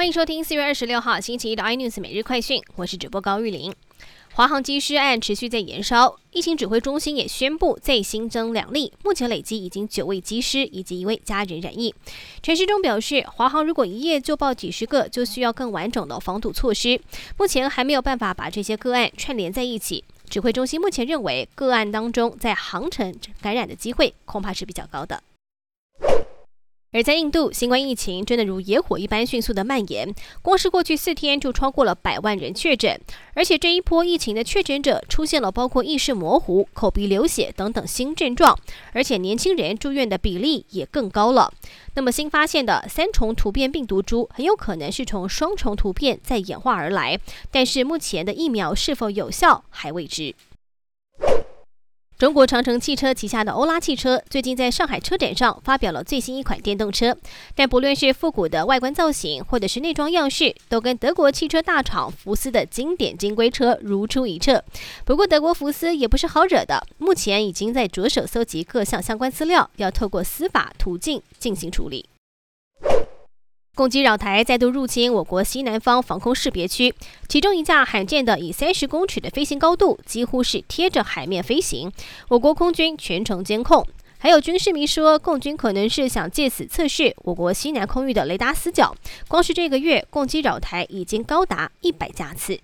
[0.00, 3.70] 欢迎收听四月二十六号星期一的 iNews 每日快讯，我是主播高玉玲。
[4.32, 11.94] 华航机师案持续在延烧，疫情指挥中心也宣布再新增两例，目前累积已经九位机师以及一位家人染疫。
[12.42, 16.98] 陈时中表示，华航如果一夜就报几十个，就需要更完整的防堵措施，
[17.36, 20.02] 目前还没有办法把这些个案串联在一起。
[20.30, 25.22] 指挥中心目前认为，个案当中在航程感染的机会恐怕是比较高的。
[26.92, 30.12] 而在印度，新冠疫情真的如野火一般迅速的蔓延，
[30.42, 33.00] 光是过去四天就超过了百万人确诊，
[33.34, 38.58] 而且这一波疫情的确诊者出现了包括意识模糊、口鼻流血等等新症状，
[38.92, 41.52] 而且年轻人住院的比例也更高了。
[41.94, 47.20] 那么新发现的三重突变病毒株很有可能是从双重突变再演化而来，
[47.52, 50.34] 但是目前的疫苗是否有效还未知。
[52.20, 57.16] 中国长城汽车旗下的欧拉汽车最近在上海车展上发表了最新一款电动车，
[57.54, 64.62] 但不论是复古的外观造型，或者是内装样式，都跟德国汽车大厂福斯的经典金龟车如出一辙。
[65.06, 72.04] 不过，德国福斯也不是好惹的，目前已经在着手搜集各项相关资料，要透过司法途径进行处理。
[73.80, 76.94] 共机扰台再度入侵我国西南方防空识别区，
[77.28, 81.90] 其中一架罕见的以三十公尺的飞行高度，几乎是贴着海面飞行，
[82.28, 83.82] 我国空军全程监控。
[84.18, 88.94] 还有军事迷说，共军可能是想借此测试我国西南空域的雷达死角。
[89.26, 92.60] 光是这个月，共机扰台已经高达一百架次。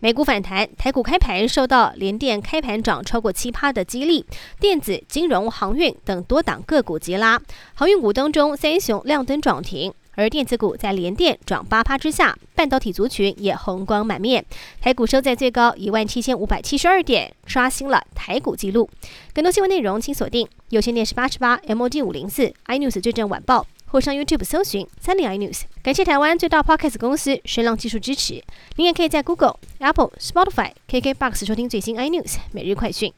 [0.00, 4.24] 美股反弹，台股开盘受到联电开盘涨超过七趴的激励，
[4.60, 7.36] 电子、金融、航运等多档个股急拉。
[7.74, 14.44] 航运股当中，三雄亮灯涨停，而电子股在联电涨八趴之下，半导体族群也红光满面。
[14.80, 18.88] 台股收在最高一万七千五百七十二点，刷新了台股纪录。
[19.34, 23.66] 更多新闻内容，请锁定有线电视八十八 MOD 五零四 iNews 最正晚报。
[23.88, 28.42] 或上 YouTube 搜寻三零 iNews，感谢台湾最大 Podcast 公司声浪技术支持。
[28.76, 33.12] 您也可以在 Google、Apple、Spotify、KKBox 收听最新 iNews 每日快讯。